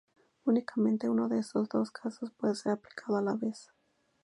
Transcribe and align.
Únicamente 0.45 1.07
uno 1.11 1.29
de 1.29 1.37
estos 1.37 1.69
dos 1.69 1.91
casos 1.91 2.31
puede 2.31 2.55
ser 2.55 2.71
aplicado 2.71 3.17
a 3.17 3.21
la 3.21 3.35
vez. 3.35 3.69